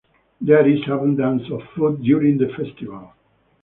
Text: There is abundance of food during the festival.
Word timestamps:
There 0.41 0.67
is 0.67 0.81
abundance 0.87 1.43
of 1.51 1.61
food 1.75 2.01
during 2.01 2.39
the 2.39 2.47
festival. 2.57 3.13